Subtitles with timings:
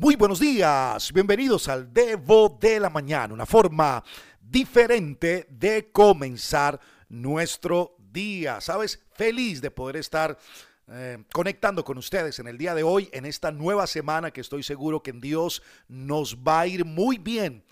[0.00, 4.04] Muy buenos días, bienvenidos al Devo de la Mañana, una forma
[4.40, 8.60] diferente de comenzar nuestro día.
[8.60, 9.02] ¿Sabes?
[9.14, 10.38] Feliz de poder estar
[10.86, 14.62] eh, conectando con ustedes en el día de hoy, en esta nueva semana que estoy
[14.62, 17.64] seguro que en Dios nos va a ir muy bien.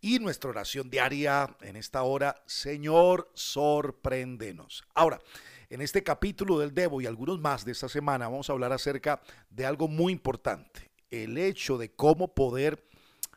[0.00, 4.82] Y nuestra oración diaria en esta hora, Señor, sorpréndenos.
[4.92, 5.20] Ahora,
[5.68, 9.22] en este capítulo del Devo y algunos más de esta semana vamos a hablar acerca
[9.50, 12.84] de algo muy importante, el hecho de cómo poder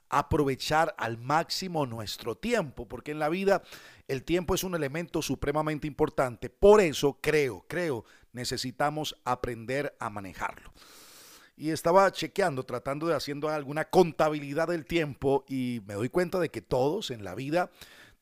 [0.10, 3.64] aprovechar al máximo nuestro tiempo, porque en la vida
[4.08, 6.50] el tiempo es un elemento supremamente importante.
[6.50, 10.72] Por eso creo, creo, necesitamos aprender a manejarlo.
[11.56, 16.50] Y estaba chequeando, tratando de haciendo alguna contabilidad del tiempo y me doy cuenta de
[16.50, 17.72] que todos en la vida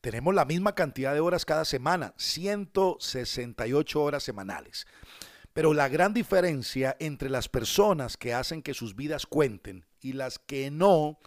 [0.02, 4.86] tenemos la misma cantidad de horas cada semana, 168 horas semanales.
[5.52, 10.38] Pero la gran diferencia entre las personas que hacen que sus vidas cuenten y las
[10.38, 11.18] que no,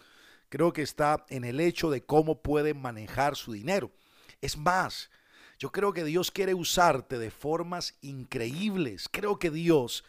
[0.48, 3.92] creo que está en el hecho de cómo pueden manejar su dinero.
[4.40, 5.10] Es más,
[5.58, 9.08] yo creo que Dios quiere usarte de formas increíbles.
[9.10, 10.04] Creo que Dios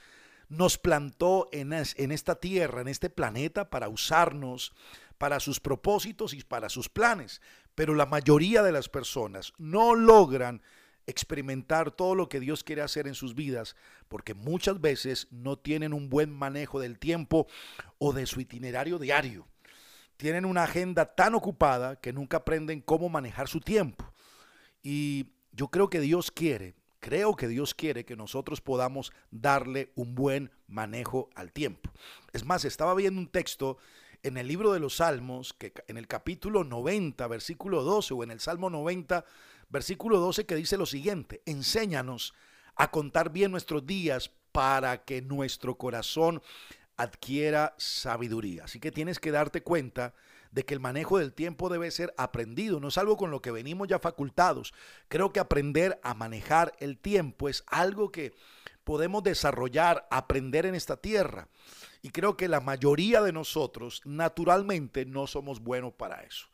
[0.50, 4.74] nos plantó en, en esta tierra, en este planeta, para usarnos
[5.18, 7.42] para sus propósitos y para sus planes
[7.78, 10.64] pero la mayoría de las personas no logran
[11.08, 13.76] experimentar todo lo que Dios quiere hacer en sus vidas
[14.08, 17.48] porque muchas veces no tienen un buen manejo del tiempo
[17.98, 19.48] o de su itinerario diario.
[20.18, 24.12] Tienen una agenda tan ocupada que nunca aprenden cómo manejar su tiempo.
[24.84, 30.16] Y yo creo que Dios quiere, creo que Dios quiere que nosotros podamos darle un
[30.16, 31.92] buen manejo al tiempo.
[32.34, 33.78] Es más, estaba viendo un texto
[34.24, 38.32] en el libro de los Salmos, que en el capítulo 90, versículo 12, o en
[38.32, 39.24] el Salmo 90,
[39.70, 42.34] versículo 12, que dice lo siguiente, enséñanos
[42.76, 46.42] a contar bien nuestros días para que nuestro corazón
[46.96, 48.66] adquiera sabiduría.
[48.66, 50.14] Así que tienes que darte cuenta
[50.52, 53.52] de que el manejo del tiempo debe ser aprendido, no es algo con lo que
[53.52, 54.74] venimos ya facultados.
[55.08, 58.34] Creo que aprender a manejar el tiempo es algo que
[58.84, 61.50] podemos desarrollar, aprender en esta tierra.
[62.02, 66.48] Y creo que la mayoría de nosotros naturalmente no somos buenos para eso.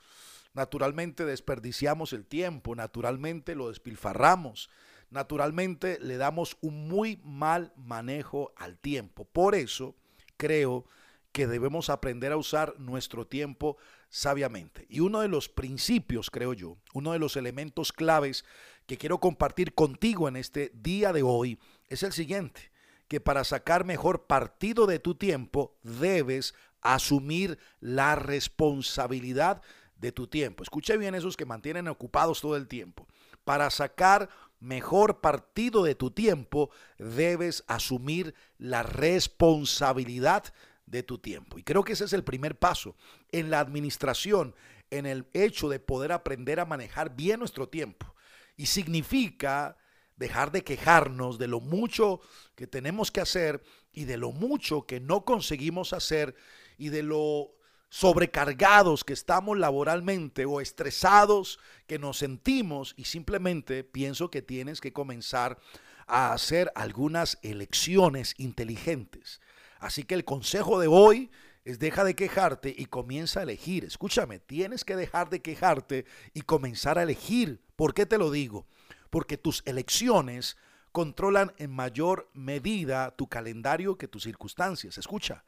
[0.54, 4.70] Naturalmente desperdiciamos el tiempo, naturalmente lo despilfarramos,
[5.10, 9.26] naturalmente le damos un muy mal manejo al tiempo.
[9.26, 9.96] Por eso
[10.38, 10.86] creo
[11.32, 13.78] que debemos aprender a usar nuestro tiempo
[14.10, 14.86] sabiamente.
[14.90, 18.46] Y uno de los principios, creo yo, uno de los elementos claves
[18.86, 21.60] que quiero compartir contigo en este día de hoy
[21.90, 22.72] es el siguiente
[23.08, 29.62] que para sacar mejor partido de tu tiempo debes asumir la responsabilidad
[30.04, 30.64] de tu tiempo.
[30.64, 33.08] Escuche bien esos que mantienen ocupados todo el tiempo.
[33.46, 40.54] Para sacar mejor partido de tu tiempo debes asumir la responsabilidad
[40.86, 41.58] de tu tiempo.
[41.58, 42.98] Y creo que ese es el primer paso
[43.32, 44.56] en la administración,
[44.92, 48.14] en el hecho de poder aprender a manejar bien nuestro tiempo.
[48.58, 49.78] Y significa
[50.18, 52.20] dejar de quejarnos de lo mucho
[52.56, 56.36] que tenemos que hacer y de lo mucho que no conseguimos hacer
[56.78, 57.56] y de lo
[57.94, 64.94] sobrecargados que estamos laboralmente o estresados que nos sentimos y simplemente pienso que tienes que
[64.94, 65.60] comenzar
[66.08, 69.42] a hacer algunas elecciones inteligentes.
[69.80, 71.30] Así que el consejo de hoy
[71.66, 73.86] es deja de quejarte y comienza a elegir.
[73.86, 77.62] Escúchame, tienes que dejar de quejarte y comenzar a elegir.
[77.76, 78.66] ¿Por qué te lo digo?
[79.14, 80.58] porque tus elecciones
[80.92, 84.98] controlan en mayor medida tu calendario que tus circunstancias.
[84.98, 85.44] Escucha,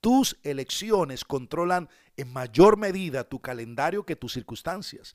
[0.00, 5.14] tus elecciones controlan en mayor medida tu calendario que tus circunstancias.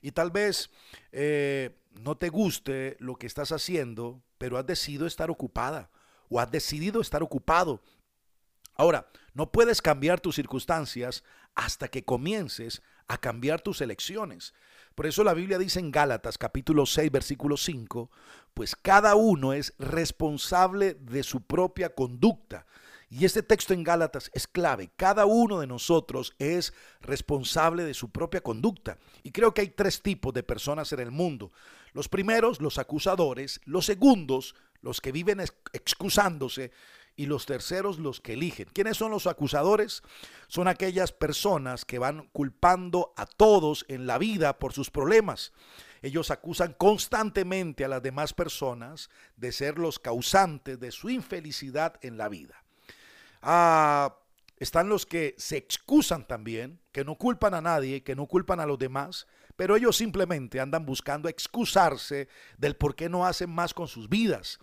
[0.00, 0.70] Y tal vez
[1.12, 1.70] eh,
[2.00, 5.90] no te guste lo que estás haciendo, pero has decidido estar ocupada
[6.28, 7.80] o has decidido estar ocupado.
[8.74, 11.22] Ahora, no puedes cambiar tus circunstancias
[11.54, 14.54] hasta que comiences a cambiar tus elecciones.
[14.94, 18.10] Por eso la Biblia dice en Gálatas capítulo 6 versículo 5,
[18.54, 22.66] pues cada uno es responsable de su propia conducta.
[23.14, 24.90] Y este texto en Gálatas es clave.
[24.96, 26.72] Cada uno de nosotros es
[27.02, 28.96] responsable de su propia conducta.
[29.22, 31.52] Y creo que hay tres tipos de personas en el mundo.
[31.92, 33.60] Los primeros, los acusadores.
[33.66, 35.40] Los segundos, los que viven
[35.74, 36.72] excusándose
[37.14, 38.70] y los terceros los que eligen.
[38.72, 40.02] ¿Quiénes son los acusadores?
[40.48, 45.52] Son aquellas personas que van culpando a todos en la vida por sus problemas.
[46.00, 52.16] Ellos acusan constantemente a las demás personas de ser los causantes de su infelicidad en
[52.16, 52.61] la vida.
[53.42, 54.16] Ah,
[54.56, 58.66] están los que se excusan también, que no culpan a nadie, que no culpan a
[58.66, 63.88] los demás, pero ellos simplemente andan buscando excusarse del por qué no hacen más con
[63.88, 64.58] sus vidas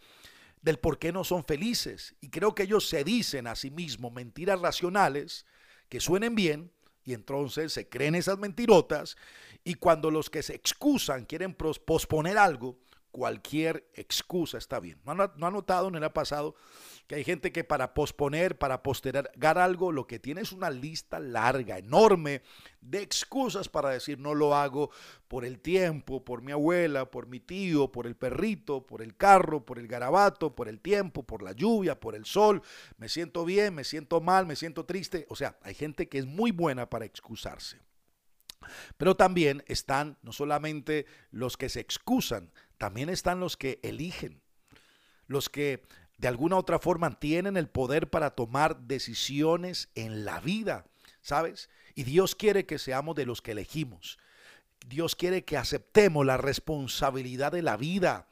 [0.61, 2.15] del por qué no son felices.
[2.21, 5.45] Y creo que ellos se dicen a sí mismos mentiras racionales
[5.87, 6.71] que suenen bien
[7.03, 9.17] y entonces se creen esas mentirotas
[9.63, 12.77] y cuando los que se excusan quieren posponer algo,
[13.11, 14.99] cualquier excusa está bien.
[15.05, 16.55] ¿No ha, notado, no le ha pasado
[17.07, 21.19] que hay gente que para posponer, para postergar algo, lo que tiene es una lista
[21.19, 22.43] larga, enorme
[22.81, 24.91] de excusas para decir no lo hago
[25.27, 29.65] por el tiempo, por mi abuela, por mi tío, por el perrito, por el carro,
[29.65, 32.61] por el garabato, por el tiempo, por la lluvia, por el sol,
[32.97, 35.25] me siento bien, me siento mal, me siento triste.
[35.29, 37.79] O sea, hay gente que es muy buena para excusarse.
[38.97, 44.41] Pero también están no solamente los que se excusan, también están los que eligen,
[45.27, 45.83] los que
[46.17, 50.85] de alguna u otra forma tienen el poder para tomar decisiones en la vida,
[51.21, 51.69] ¿sabes?
[51.93, 54.17] Y Dios quiere que seamos de los que elegimos.
[54.87, 58.27] Dios quiere que aceptemos la responsabilidad de la vida.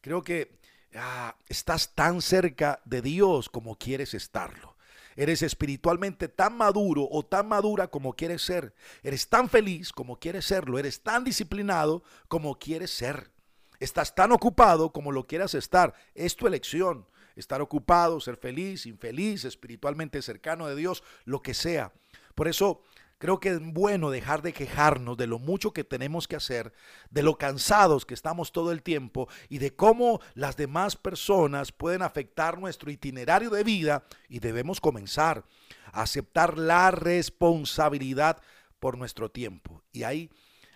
[0.00, 0.60] Creo que
[0.94, 4.76] ah, estás tan cerca de Dios como quieres estarlo.
[5.16, 8.72] Eres espiritualmente tan maduro o tan madura como quieres ser.
[9.02, 10.78] Eres tan feliz como quieres serlo.
[10.78, 13.32] Eres tan disciplinado como quieres ser.
[13.80, 15.94] Estás tan ocupado como lo quieras estar.
[16.14, 17.06] Es tu elección.
[17.34, 21.92] Estar ocupado, ser feliz, infeliz, espiritualmente cercano de Dios, lo que sea.
[22.34, 22.82] Por eso
[23.16, 26.72] creo que es bueno dejar de quejarnos de lo mucho que tenemos que hacer,
[27.10, 32.02] de lo cansados que estamos todo el tiempo y de cómo las demás personas pueden
[32.02, 35.44] afectar nuestro itinerario de vida y debemos comenzar
[35.92, 38.42] a aceptar la responsabilidad
[38.78, 39.82] por nuestro tiempo.
[39.92, 40.30] Y ahí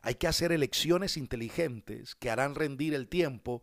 [0.04, 3.62] hay que hacer elecciones inteligentes que harán rendir el tiempo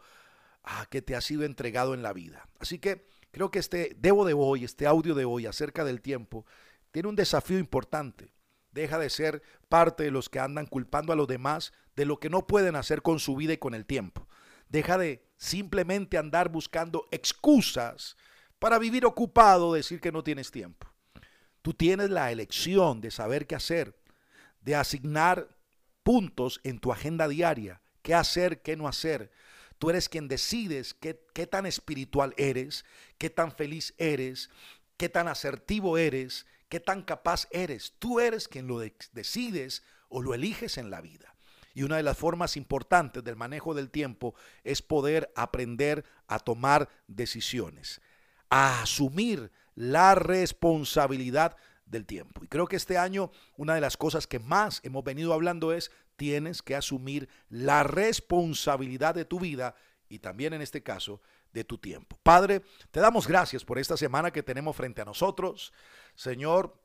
[0.63, 2.49] a que te ha sido entregado en la vida.
[2.59, 6.47] Así que creo que este debo de hoy, este audio de hoy acerca del tiempo,
[6.89, 8.33] tiene un desafío importante.
[8.71, 12.31] Deja de ser parte de los que andan culpando a los demás de lo que
[12.31, 14.27] no pueden hacer con su vida y con el tiempo.
[14.67, 18.17] Deja de simplemente andar buscando excusas
[18.57, 20.87] para vivir ocupado, decir que no tienes tiempo.
[21.61, 23.95] Tú tienes la elección de saber qué hacer,
[24.61, 25.60] de asignar
[26.11, 29.31] puntos en tu agenda diaria, qué hacer, qué no hacer.
[29.79, 31.13] Tú eres quien decides qué,
[31.47, 32.83] tan espiritual eres,
[33.17, 34.49] qué tan feliz eres,
[34.97, 37.93] qué tan asertivo eres, qué tan capaz eres.
[37.97, 38.79] Tú eres quien lo
[39.13, 41.33] decides o lo eliges en la vida.
[41.73, 44.35] Y una de las formas importantes del manejo del tiempo
[44.65, 48.01] es poder aprender a tomar decisiones,
[48.49, 51.55] a asumir la responsabilidad
[51.91, 52.43] del tiempo.
[52.43, 55.91] Y creo que este año una de las cosas que más hemos venido hablando es
[56.15, 59.75] tienes que asumir la responsabilidad de tu vida
[60.09, 61.21] y también en este caso
[61.53, 62.17] de tu tiempo.
[62.23, 62.61] Padre,
[62.91, 65.73] te damos gracias por esta semana que tenemos frente a nosotros.
[66.15, 66.79] Señor,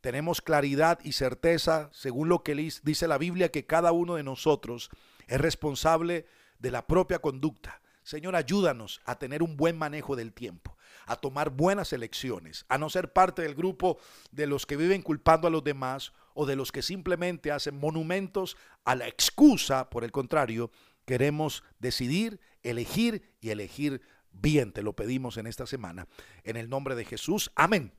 [0.00, 4.90] tenemos claridad y certeza, según lo que dice la Biblia, que cada uno de nosotros
[5.26, 6.26] es responsable
[6.58, 7.80] de la propia conducta.
[8.02, 10.76] Señor, ayúdanos a tener un buen manejo del tiempo
[11.06, 13.98] a tomar buenas elecciones, a no ser parte del grupo
[14.30, 18.56] de los que viven culpando a los demás o de los que simplemente hacen monumentos
[18.84, 19.90] a la excusa.
[19.90, 20.70] Por el contrario,
[21.04, 24.02] queremos decidir, elegir y elegir
[24.32, 24.72] bien.
[24.72, 26.06] Te lo pedimos en esta semana.
[26.44, 27.50] En el nombre de Jesús.
[27.54, 27.92] Amén.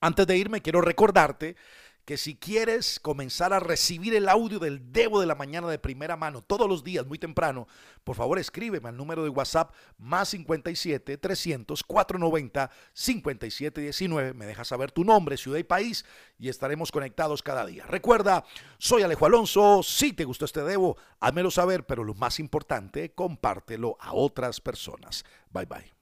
[0.00, 1.56] Antes de irme, quiero recordarte
[2.08, 6.16] que si quieres comenzar a recibir el audio del Debo de la mañana de primera
[6.16, 7.68] mano todos los días, muy temprano,
[8.02, 14.32] por favor escríbeme al número de WhatsApp más 57 300 490 57 19.
[14.32, 16.06] Me dejas saber tu nombre, ciudad y país
[16.38, 17.84] y estaremos conectados cada día.
[17.84, 18.42] Recuerda,
[18.78, 19.82] soy Alejo Alonso.
[19.82, 25.26] Si te gustó este Debo, házmelo saber, pero lo más importante, compártelo a otras personas.
[25.50, 25.97] Bye bye.